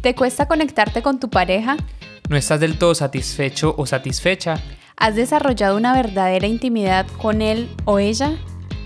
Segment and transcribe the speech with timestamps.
[0.00, 1.76] ¿Te cuesta conectarte con tu pareja?
[2.28, 4.60] ¿No estás del todo satisfecho o satisfecha?
[4.96, 8.36] ¿Has desarrollado una verdadera intimidad con él o ella?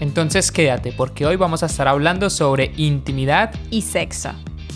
[0.01, 4.31] Entonces quédate porque hoy vamos a estar hablando sobre intimidad y sexo.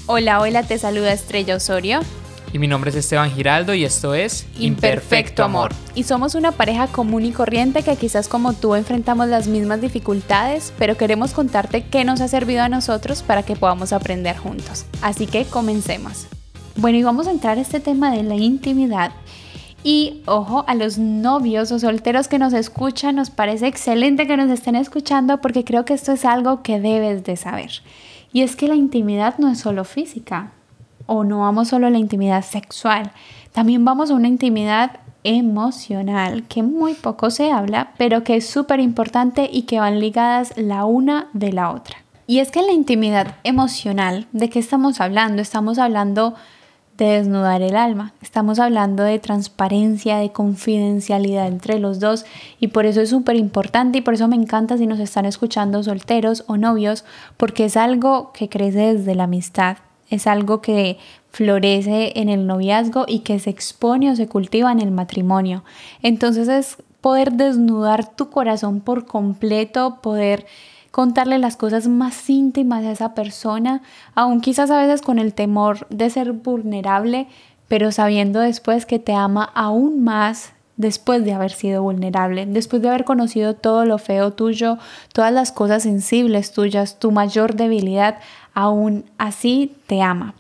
[0.06, 2.01] Hola, hola, te saluda Estrella Osorio.
[2.53, 5.72] Y mi nombre es Esteban Giraldo y esto es Imperfecto, Amor.
[5.94, 10.72] Y somos una pareja común y corriente que quizás como tú enfrentamos las mismas dificultades,
[10.79, 14.87] pero queremos contarte qué nos ha servido a nosotros para que podamos aprender juntos.
[15.03, 16.27] Así que comencemos.
[16.77, 19.12] Bueno, y vamos a entrar a este tema de la intimidad.
[19.83, 24.51] Y ojo, a los novios o solteros que nos escuchan, nos parece excelente que nos
[24.51, 27.70] estén escuchando porque creo que esto es algo que debes de saber.
[28.33, 30.53] Y es que la intimidad no es solo física,
[31.06, 33.12] o no vamos solo a la intimidad sexual,
[33.52, 38.80] también vamos a una intimidad emocional que muy poco se habla, pero que es súper
[38.80, 41.97] importante y que van ligadas la una de la otra.
[42.28, 45.42] Y es que la intimidad emocional, ¿de qué estamos hablando?
[45.42, 46.34] Estamos hablando
[46.97, 52.25] de desnudar el alma, estamos hablando de transparencia, de confidencialidad entre los dos
[52.59, 55.83] y por eso es súper importante y por eso me encanta si nos están escuchando
[55.83, 57.05] solteros o novios,
[57.36, 59.77] porque es algo que crece desde la amistad,
[60.11, 60.99] es algo que
[61.31, 65.65] florece en el noviazgo y que se expone o se cultiva en el matrimonio.
[66.03, 70.47] Entonces es poder desnudar tu corazón por completo, poder
[70.91, 73.83] contarle las cosas más íntimas a esa persona,
[74.15, 77.29] aun quizás a veces con el temor de ser vulnerable,
[77.69, 82.89] pero sabiendo después que te ama aún más después de haber sido vulnerable, después de
[82.89, 84.79] haber conocido todo lo feo tuyo,
[85.12, 88.19] todas las cosas sensibles tuyas, tu mayor debilidad,
[88.57, 90.35] aún así te ama.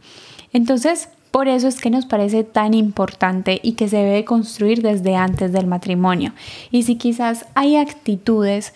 [0.52, 5.16] Entonces, por eso es que nos parece tan importante y que se debe construir desde
[5.16, 6.32] antes del matrimonio.
[6.70, 8.72] Y si quizás hay actitudes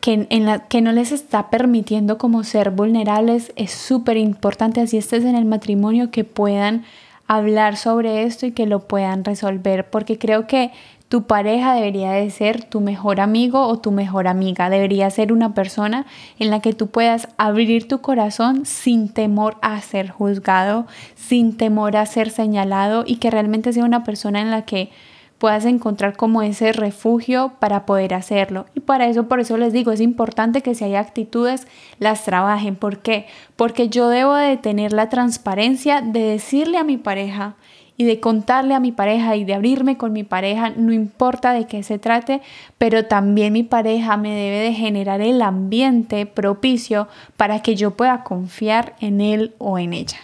[0.00, 4.98] que, en la, que no les está permitiendo como ser vulnerables, es súper importante, así
[4.98, 6.84] estés en el matrimonio, que puedan
[7.26, 10.70] hablar sobre esto y que lo puedan resolver, porque creo que
[11.08, 14.68] tu pareja debería de ser tu mejor amigo o tu mejor amiga.
[14.68, 16.06] Debería ser una persona
[16.38, 21.96] en la que tú puedas abrir tu corazón sin temor a ser juzgado, sin temor
[21.96, 24.90] a ser señalado y que realmente sea una persona en la que
[25.38, 28.66] puedas encontrar como ese refugio para poder hacerlo.
[28.74, 31.66] Y para eso, por eso les digo, es importante que si hay actitudes,
[32.00, 32.76] las trabajen.
[32.76, 33.26] ¿Por qué?
[33.56, 37.54] Porque yo debo de tener la transparencia de decirle a mi pareja,
[37.98, 41.66] y de contarle a mi pareja y de abrirme con mi pareja, no importa de
[41.66, 42.40] qué se trate,
[42.78, 48.22] pero también mi pareja me debe de generar el ambiente propicio para que yo pueda
[48.22, 50.18] confiar en él o en ella.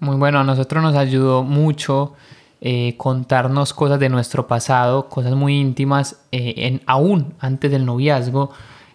[0.00, 2.14] Muy bueno, a nosotros nos ayudó mucho
[2.60, 8.50] eh, contarnos cosas de nuestro pasado, cosas muy íntimas, eh, en, aún antes del noviazgo.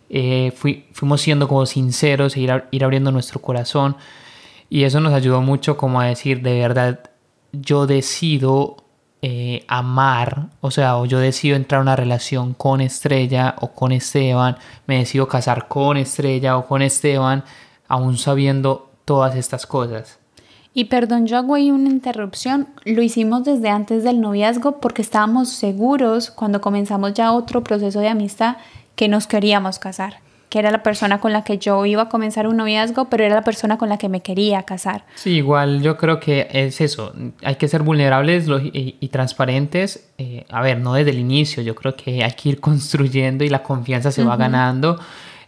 [0.10, 0.52] Eh,
[0.92, 3.96] fuimos siendo como sinceros e ir, ir abriendo nuestro corazón
[4.70, 7.00] y eso nos ayudó mucho como a decir de verdad
[7.54, 8.78] yo decido
[9.22, 13.94] eh, amar, o sea, o yo decido entrar a una relación con Estrella o con
[13.94, 17.44] Esteban, me decido casar con Estrella o con Esteban,
[17.88, 20.20] aún sabiendo todas estas cosas.
[20.74, 22.68] Y perdón, yo hago ahí una interrupción.
[22.84, 28.10] Lo hicimos desde antes del noviazgo porque estábamos seguros cuando comenzamos ya otro proceso de
[28.10, 28.58] amistad
[28.96, 32.46] que nos queríamos casar que era la persona con la que yo iba a comenzar
[32.46, 35.04] un noviazgo, pero era la persona con la que me quería casar.
[35.16, 37.12] Sí, igual yo creo que es eso,
[37.44, 41.96] hay que ser vulnerables y, transparentes, eh, a ver, no desde el inicio, yo creo
[41.96, 45.00] que hay que ir construyendo y la confianza se va ganando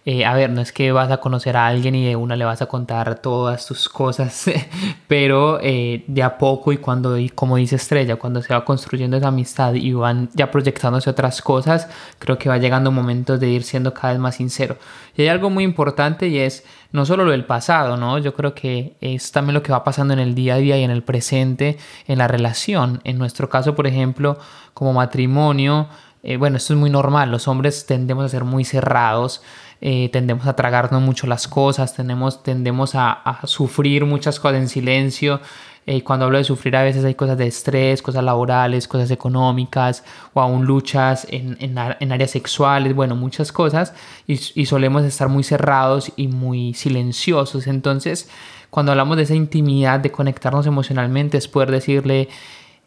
[0.07, 2.45] eh, a ver, no es que vas a conocer a alguien y de una le
[2.45, 4.45] vas a contar todas tus cosas,
[5.07, 9.17] pero eh, de a poco y cuando, y como dice Estrella, cuando se va construyendo
[9.17, 11.89] esa amistad y van ya proyectándose otras cosas,
[12.19, 14.77] creo que va llegando momentos de ir siendo cada vez más sincero.
[15.17, 18.19] Y hay algo muy importante y es no solo lo del pasado, ¿no?
[18.19, 20.83] Yo creo que es también lo que va pasando en el día a día y
[20.83, 23.01] en el presente, en la relación.
[23.05, 24.37] En nuestro caso, por ejemplo,
[24.75, 25.89] como matrimonio,
[26.27, 29.43] eh, bueno, esto es muy normal, los hombres tendemos a ser muy cerrados,
[29.87, 35.41] eh, tendemos a tragarnos mucho las cosas, tendemos, tendemos a, sufrir muchas cosas en silencio.
[35.85, 39.11] Y eh, cuando hablo de sufrir a veces hay cosas de estrés, cosas laborales, cosas
[39.11, 43.93] económicas o aún luchas en, en, áreas sexuales, bueno, muchas cosas
[44.25, 47.67] y, solemos estar muy cerrados y muy silenciosos.
[47.67, 48.27] Entonces,
[48.71, 52.29] cuando hablamos de esa intimidad, de conectarnos emocionalmente, es poder decirle,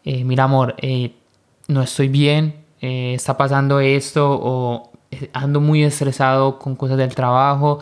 [0.02, 0.74] mira amor,
[1.68, 4.97] no estoy bien, eh, está pasando esto o eh,
[5.32, 7.78] ando muy estresado con cosas del trabajo,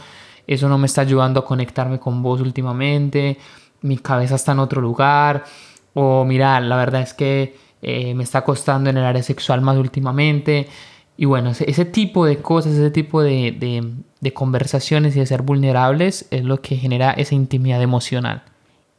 [0.46, 3.38] eso no me está ayudando a conectarme con vos últimamente,
[3.82, 5.44] mi cabeza está en otro lugar,
[5.94, 9.76] o mira, la verdad es que eh, me está costando en el área sexual más
[9.76, 10.68] últimamente.
[11.16, 16.26] Y bueno, ese, tipo de cosas, ese tipo de, de conversaciones y de ser vulnerables
[16.30, 18.42] es lo que genera esa intimidad emocional.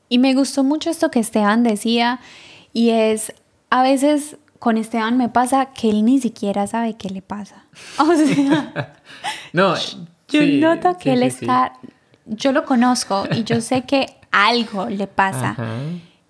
[0.10, 2.20] Y me gustó mucho esto que Esteban decía
[2.74, 3.34] y es,
[3.70, 7.66] a veces con Esteban me pasa que él ni siquiera sabe qué le pasa.
[8.00, 8.96] O sea,
[9.54, 9.76] no,
[10.28, 11.74] yo noto que él está,
[12.26, 15.56] yo lo conozco y yo sé que algo le pasa.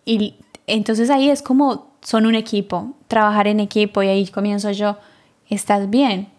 [0.06, 0.36] Y
[0.68, 4.98] entonces ahí es como son un equipo, trabajar en equipo y ahí comienzo yo,
[5.50, 6.30] ¿estás bien?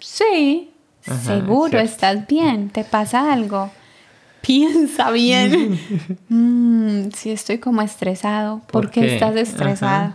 [0.00, 0.70] Sí,
[1.02, 3.70] seguro estás bien, te pasa algo.
[4.40, 5.78] Piensa bien.
[6.28, 10.14] mm, si estoy como estresado, ¿por, qué estás estresado?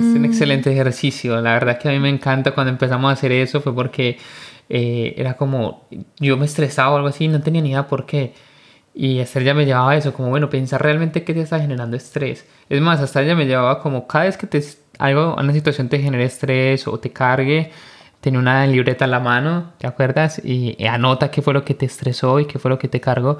[0.00, 0.24] Es un mm.
[0.24, 1.40] excelente ejercicio.
[1.40, 4.18] La verdad que a mí me encanta cuando empezamos a hacer eso fue porque
[4.68, 5.86] eh, era como
[6.18, 8.32] yo me estresaba o algo así, no tenía ni idea por qué.
[8.94, 12.46] Y Esther ya me llevaba eso, como bueno, pensar realmente qué te está generando estrés.
[12.68, 14.62] Es más, hasta ella me llevaba como cada vez que te,
[14.98, 17.70] algo, una situación te genere estrés o te cargue,
[18.20, 20.40] tenía una libreta en la mano, ¿te acuerdas?
[20.44, 23.38] Y, anota qué fue lo que te estresó y qué fue lo que te cargó.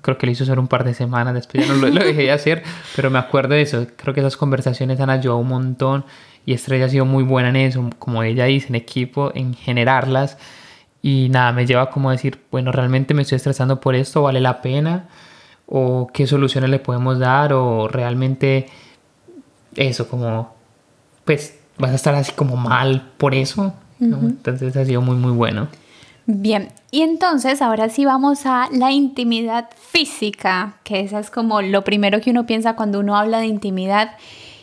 [0.00, 2.22] Creo que lo hizo hacer un par de semanas, después ya no lo, lo dejé
[2.22, 2.62] de hacer,
[2.96, 3.86] pero me acuerdo de eso.
[3.96, 6.04] Creo que esas conversaciones han ayudado un montón
[6.46, 10.38] y Estrella ha sido muy buena en eso, como ella dice, en equipo, en generarlas.
[11.02, 14.40] Y nada, me lleva como a decir, bueno, realmente me estoy estresando por esto, vale
[14.40, 15.08] la pena,
[15.66, 18.66] o qué soluciones le podemos dar, o realmente
[19.76, 20.54] eso, como,
[21.24, 25.68] pues vas a estar así como mal por eso, entonces ha sido muy, muy bueno.
[26.26, 31.82] Bien, y entonces ahora sí vamos a la intimidad física, que esa es como lo
[31.82, 34.12] primero que uno piensa cuando uno habla de intimidad.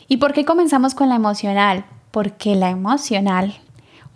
[0.08, 1.84] ¿Y por qué comenzamos con la emocional?
[2.12, 3.56] Porque la emocional,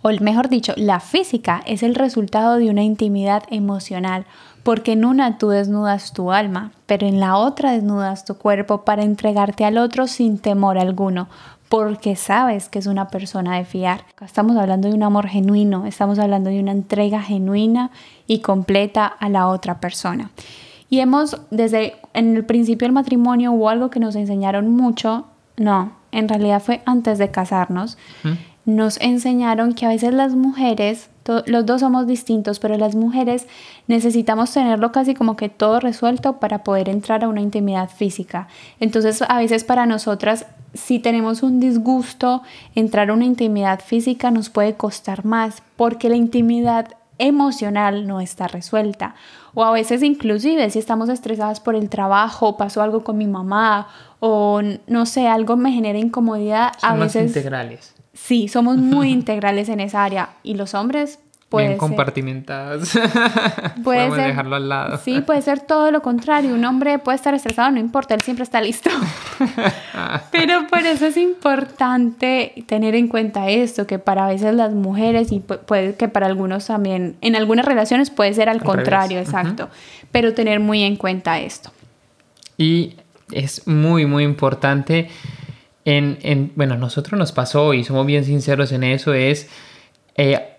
[0.00, 4.24] o mejor dicho, la física es el resultado de una intimidad emocional,
[4.62, 9.02] porque en una tú desnudas tu alma, pero en la otra desnudas tu cuerpo para
[9.02, 11.28] entregarte al otro sin temor alguno,
[11.68, 14.04] porque sabes que es una persona de fiar.
[14.20, 17.90] estamos hablando de un amor genuino, estamos hablando de una entrega genuina
[18.26, 20.30] y completa a la otra persona.
[20.88, 25.26] Y hemos, desde en el principio del matrimonio hubo algo que nos enseñaron mucho,
[25.56, 27.98] no, en realidad fue antes de casarnos,
[28.64, 31.08] nos enseñaron que a veces las mujeres,
[31.46, 33.46] los dos somos distintos, pero las mujeres
[33.88, 38.46] necesitamos tenerlo casi como que todo resuelto para poder entrar a una intimidad física.
[38.78, 42.42] Entonces a veces para nosotras si tenemos un disgusto,
[42.74, 46.88] entrar a una intimidad física nos puede costar más porque la intimidad
[47.18, 49.14] emocional no está resuelta.
[49.54, 53.88] O a veces inclusive si estamos estresadas por el trabajo, pasó algo con mi mamá
[54.20, 57.94] o no sé, algo me genera incomodidad, a veces integrales.
[58.12, 61.18] Sí, somos muy integrales en esa área y los hombres
[61.48, 62.90] Puede bien compartimentadas.
[63.84, 64.98] Puede Podemos dejarlo al lado.
[64.98, 66.52] Sí, puede ser todo lo contrario.
[66.52, 68.90] Un hombre puede estar estresado, no importa, él siempre está listo.
[70.32, 75.38] Pero por eso es importante tener en cuenta esto, que para veces las mujeres y
[75.38, 79.68] puede que para algunos también, en algunas relaciones puede ser al, contrario, exacto.
[80.10, 81.70] Pero tener muy en cuenta esto.
[82.58, 82.96] Y
[83.30, 85.10] es muy, muy importante.
[85.84, 89.48] En, en bueno, nosotros nos pasó y somos bien sinceros en eso, es...
[90.16, 90.54] Eh,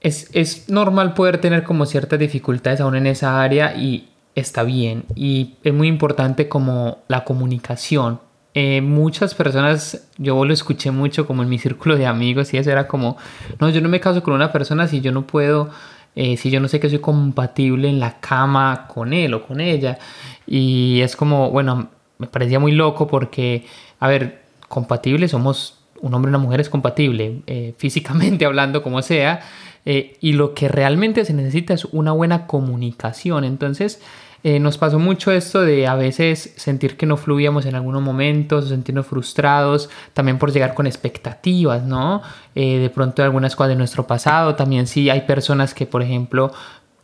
[0.00, 5.04] es, normal poder tener como ciertas dificultades aún en esa área y está bien.
[5.14, 8.20] Y es muy importante como la comunicación.
[8.54, 12.70] Eh, muchas personas, yo lo escuché mucho como en mi círculo de amigos y eso
[12.70, 13.16] era como,
[13.60, 15.70] no, yo no me caso con una persona si yo no puedo,
[16.16, 19.60] eh, si yo no sé que soy compatible en la cama con él o con
[19.60, 19.98] ella.
[20.46, 23.66] Y es como, bueno, me parecía muy loco porque,
[24.00, 29.02] a ver, compatible somos, un hombre y una mujer es compatible, eh, físicamente hablando como
[29.02, 29.40] sea,
[29.86, 33.44] eh, y lo que realmente se necesita es una buena comunicación.
[33.44, 34.00] Entonces,
[34.42, 38.68] eh, nos pasó mucho esto de a veces sentir que no fluíamos en algunos momentos,
[38.68, 42.22] sentirnos frustrados, también por llegar con expectativas, ¿no?
[42.54, 46.52] Eh, de pronto algunas cosas de nuestro pasado, también sí hay personas que, por ejemplo,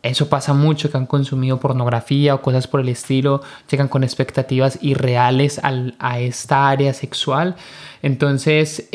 [0.01, 4.79] eso pasa mucho, que han consumido pornografía o cosas por el estilo, llegan con expectativas
[4.81, 7.55] irreales a esta área sexual.
[8.01, 8.89] Entonces,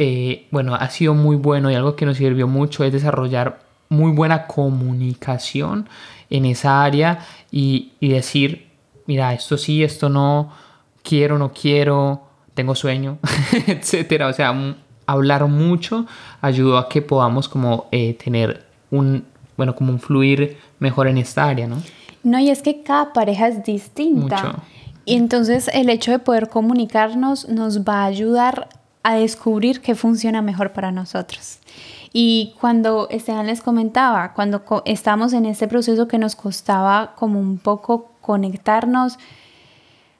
[0.50, 3.61] bueno, ha sido muy bueno y algo que nos sirvió mucho es desarrollar
[3.92, 5.88] muy buena comunicación
[6.30, 7.20] en esa área
[7.50, 8.70] y, decir,
[9.06, 10.50] mira, esto sí, esto no,
[11.02, 12.22] quiero, no quiero,
[12.54, 13.18] tengo sueño,
[13.66, 14.28] etcétera.
[14.28, 14.54] O sea,
[15.06, 16.06] hablar mucho
[16.40, 19.24] ayudó a que podamos como eh, tener un,
[19.56, 21.76] bueno, como un fluir mejor en esta área, ¿no?
[22.22, 24.62] No, y es que cada pareja es distinta.
[25.04, 28.68] Y entonces el hecho de poder comunicarnos nos va a ayudar
[29.02, 31.58] a descubrir qué funciona mejor para nosotros.
[32.12, 37.58] Y cuando Esteban les comentaba, cuando estamos en este proceso que nos costaba como un
[37.58, 39.18] poco conectarnos,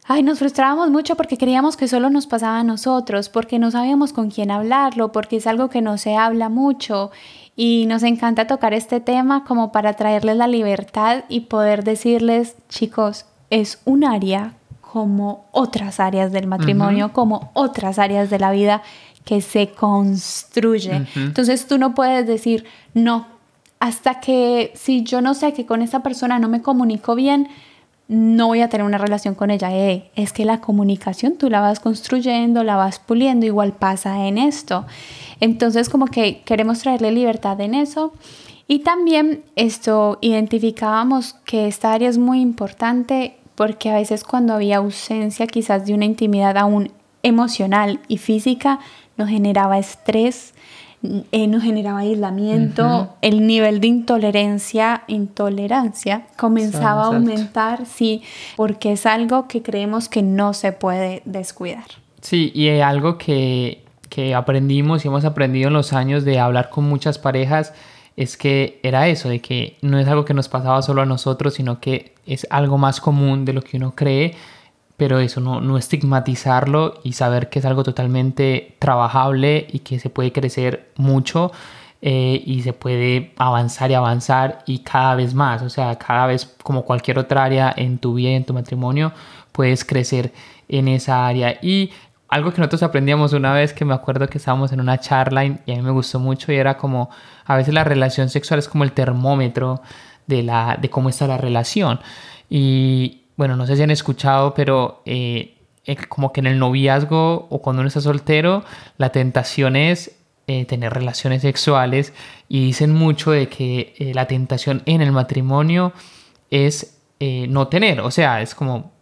[0.06, 4.12] ay, nos frustrábamos mucho porque creíamos que solo nos pasaba a nosotros, porque no sabíamos
[4.12, 7.11] con quién hablarlo, porque es algo que no se habla mucho.
[7.56, 13.26] Y nos encanta tocar este tema como para traerles la libertad y poder decirles, chicos,
[13.50, 18.82] es un área como otras áreas del matrimonio, como otras áreas de la vida
[19.24, 21.06] que se construye.
[21.14, 22.64] Entonces tú no puedes decir,
[22.94, 23.26] no,
[23.78, 27.48] hasta que si yo no sé que con esta persona no me comunico bien,
[28.08, 29.72] no voy a tener una relación con ella.
[29.72, 34.38] Eh, es que la comunicación tú la vas construyendo, la vas puliendo, igual pasa en
[34.38, 34.84] esto.
[35.40, 38.12] Entonces como que queremos traerle libertad en eso.
[38.68, 44.78] Y también esto identificábamos que esta área es muy importante porque a veces cuando había
[44.78, 48.80] ausencia quizás de una intimidad aún emocional y física,
[49.16, 50.54] nos generaba estrés,
[51.33, 58.23] eh, nos generaba aislamiento, el nivel de intolerancia, intolerancia comenzaba a aumentar, sí,
[58.57, 61.85] porque es algo que creemos que no se puede descuidar.
[62.21, 66.71] Sí, y es algo que, que aprendimos y hemos aprendido en los años de hablar
[66.71, 67.73] con muchas parejas
[68.16, 71.54] es que era eso, de que no es algo que nos pasaba solo a nosotros,
[71.54, 74.35] sino que es algo más común de lo que uno cree
[74.96, 80.11] pero eso, no, no estigmatizarlo y saber que es algo totalmente trabajable y que se
[80.11, 81.52] puede crecer mucho
[82.04, 86.52] eh, y se puede avanzar y avanzar y cada vez más, o sea, cada vez
[86.62, 89.12] como cualquier otra área en tu vida y en tu matrimonio,
[89.52, 90.32] puedes crecer
[90.68, 91.58] en esa área.
[91.62, 91.90] Y
[92.28, 95.50] algo que nosotros aprendíamos una vez que me acuerdo que estábamos en una charla y
[95.50, 97.11] a mí me gustó mucho y era como
[97.44, 99.82] a veces la relación sexual es como el termómetro
[100.26, 102.00] de, la, de cómo está la relación.
[102.49, 105.56] Y, bueno, no sé si han escuchado, pero eh,
[106.08, 108.62] como que en el noviazgo o cuando uno está soltero,
[108.99, 110.12] la tentación es
[110.46, 112.12] eh, tener relaciones sexuales
[112.49, 115.92] y dicen mucho de que eh, la tentación en el matrimonio
[116.50, 116.99] es
[117.49, 118.92] no tener, o sea, es como,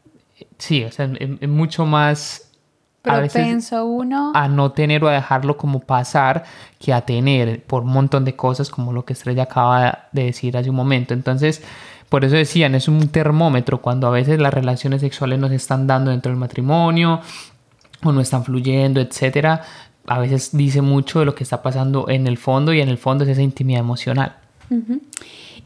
[0.56, 2.50] sí, o sea, es, mucho más
[3.02, 6.44] propenso uno a no tener o a dejarlo como pasar
[6.78, 10.56] que a tener por un montón de cosas como lo que Estrella acaba de decir
[10.56, 11.12] hace un momento.
[11.12, 11.62] Entonces,
[12.10, 15.86] por eso decían, es un termómetro cuando a veces las relaciones sexuales no se están
[15.86, 17.20] dando dentro del matrimonio
[18.02, 19.62] o no están fluyendo, etcétera.
[20.06, 22.98] A veces dice mucho de lo que está pasando en el fondo y en el
[22.98, 24.36] fondo es esa intimidad emocional.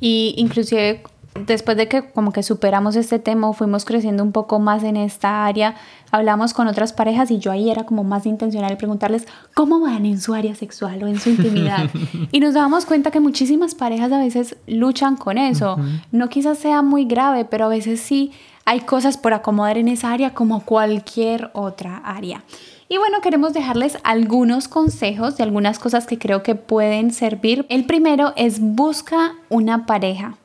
[0.01, 1.03] Y inclusive
[1.35, 5.47] después de que como que superamos este tema, fuimos creciendo un poco más en esta
[5.47, 5.75] área,
[6.11, 10.21] hablamos con otras parejas y yo ahí era como más intencional preguntarles cómo van en
[10.21, 11.91] su área sexual o en su intimidad.
[12.33, 15.76] y nos dábamos cuenta que muchísimas parejas a veces luchan con eso.
[16.12, 18.33] No quizás sea muy grave, pero a veces sí
[18.64, 22.45] hay cosas por acomodar en esa área como cualquier otra área.
[22.88, 27.67] Y bueno, queremos dejarles algunos consejos de algunas cosas que creo que pueden servir.
[27.71, 30.37] El primero es busca una pareja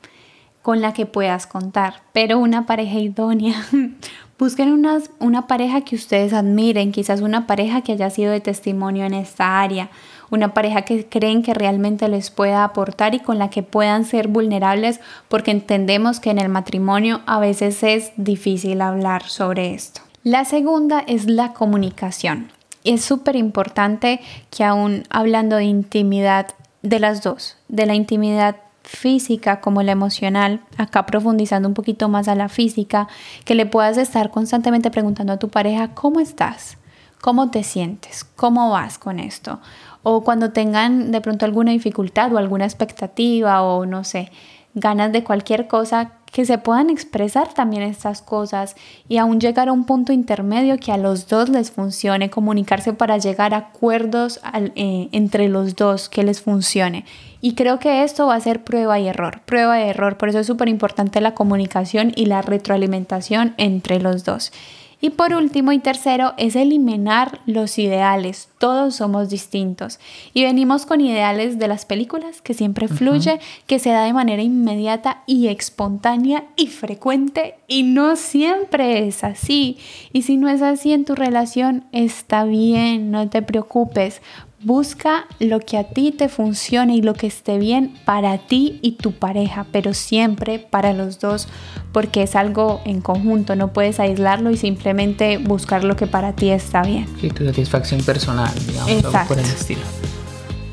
[0.62, 3.66] con la que puedas contar, pero una pareja idónea.
[4.38, 9.04] Busquen una, una pareja que ustedes admiren, quizás una pareja que haya sido de testimonio
[9.04, 9.90] en esta área,
[10.30, 14.28] una pareja que creen que realmente les pueda aportar y con la que puedan ser
[14.28, 20.00] vulnerables, porque entendemos que en el matrimonio a veces es difícil hablar sobre esto.
[20.22, 22.50] La segunda es la comunicación.
[22.84, 26.48] Es súper importante que aún hablando de intimidad
[26.82, 32.28] de las dos, de la intimidad física como la emocional, acá profundizando un poquito más
[32.28, 33.08] a la física,
[33.44, 36.78] que le puedas estar constantemente preguntando a tu pareja, ¿cómo estás?
[37.20, 38.24] ¿Cómo te sientes?
[38.24, 39.60] ¿Cómo vas con esto?
[40.02, 44.32] O cuando tengan de pronto alguna dificultad o alguna expectativa o no sé,
[44.74, 48.76] ganas de cualquier cosa, que se puedan expresar también estas cosas
[49.08, 53.18] y aún llegar a un punto intermedio que a los dos les funcione, comunicarse para
[53.18, 57.04] llegar a acuerdos eh, entre los dos que les funcione.
[57.40, 60.40] Y creo que esto va a ser prueba y error, prueba y error, por eso
[60.40, 64.52] es súper importante la comunicación y la retroalimentación entre los dos.
[65.00, 68.48] Y por último y tercero es eliminar los ideales.
[68.58, 69.98] Todos somos distintos.
[70.34, 74.42] Y venimos con ideales de las películas que siempre fluye, que se da de manera
[74.42, 77.54] inmediata y espontánea y frecuente.
[77.66, 79.78] Y no siempre es así.
[80.12, 84.20] Y si no es así en tu relación, está bien, no te preocupes.
[84.62, 88.92] Busca lo que a ti te funcione y lo que esté bien para ti y
[88.92, 91.48] tu pareja, pero siempre para los dos,
[91.92, 96.50] porque es algo en conjunto, no puedes aislarlo y simplemente buscar lo que para ti
[96.50, 97.06] está bien.
[97.22, 99.28] Sí, tu satisfacción personal, digamos, Exacto.
[99.28, 99.80] por el estilo.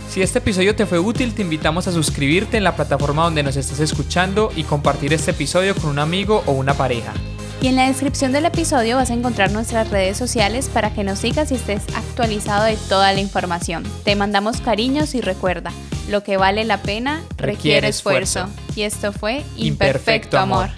[0.10, 3.56] Si este episodio te fue útil, te invitamos a suscribirte en la plataforma donde nos
[3.56, 7.14] estás escuchando y compartir este episodio con un amigo o una pareja.
[7.60, 11.20] Y en la descripción del episodio vas a encontrar nuestras redes sociales para que nos
[11.20, 13.84] sigas y estés actualizado de toda la información.
[14.04, 15.72] Te mandamos cariños y recuerda,
[16.08, 18.48] lo que vale la pena requiere, esfuerzo.
[18.76, 20.70] Y esto fue Imperfecto, amor.